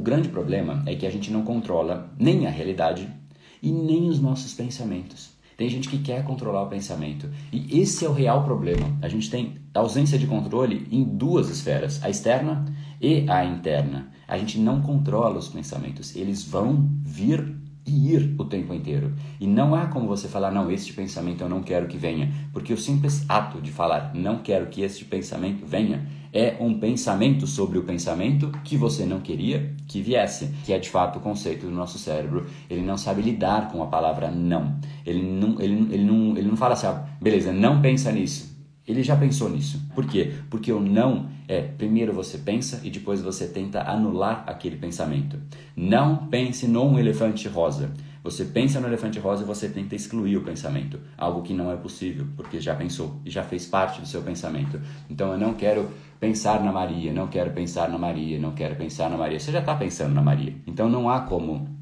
[0.00, 3.06] O grande problema é que a gente não controla nem a realidade
[3.62, 5.32] e nem os nossos pensamentos.
[5.58, 7.28] Tem gente que quer controlar o pensamento.
[7.52, 8.96] E esse é o real problema.
[9.02, 12.64] A gente tem ausência de controle em duas esferas, a externa
[12.98, 14.10] e a interna.
[14.26, 16.16] A gente não controla os pensamentos.
[16.16, 17.54] Eles vão vir
[17.90, 19.12] ir o tempo inteiro.
[19.38, 22.30] E não há como você falar, não, este pensamento eu não quero que venha.
[22.52, 27.46] Porque o simples ato de falar, não quero que este pensamento venha, é um pensamento
[27.46, 31.66] sobre o pensamento que você não queria que viesse, que é de fato o conceito
[31.66, 32.46] do nosso cérebro.
[32.68, 34.76] Ele não sabe lidar com a palavra não.
[35.04, 38.59] Ele não, ele, ele não, ele não fala assim, ah, beleza, não pensa nisso.
[38.86, 39.80] Ele já pensou nisso.
[39.94, 40.32] Por quê?
[40.48, 45.38] Porque o não é primeiro você pensa e depois você tenta anular aquele pensamento.
[45.76, 47.92] Não pense num elefante rosa.
[48.22, 51.76] Você pensa no elefante rosa e você tenta excluir o pensamento, algo que não é
[51.76, 54.78] possível, porque já pensou e já fez parte do seu pensamento.
[55.08, 55.88] Então eu não quero
[56.18, 59.40] pensar na Maria, não quero pensar na Maria, não quero pensar na Maria.
[59.40, 60.54] Você já está pensando na Maria.
[60.66, 61.79] Então não há como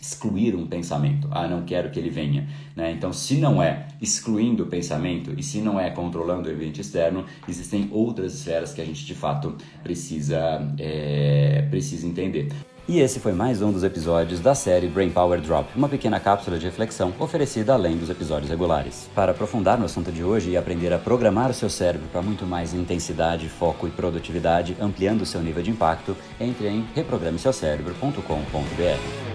[0.00, 1.28] excluir um pensamento.
[1.30, 2.48] Ah, não quero que ele venha.
[2.74, 2.92] Né?
[2.92, 7.24] Então, se não é excluindo o pensamento e se não é controlando o evento externo,
[7.48, 12.48] existem outras esferas que a gente de fato precisa, é, precisa entender.
[12.88, 16.58] E esse foi mais um dos episódios da série Brain Power Drop, uma pequena cápsula
[16.58, 19.08] de reflexão oferecida além dos episódios regulares.
[19.14, 22.44] Para aprofundar no assunto de hoje e aprender a programar o seu cérebro para muito
[22.44, 29.29] mais intensidade, foco e produtividade, ampliando o seu nível de impacto, entre em reprogrameseucerebro.com.br.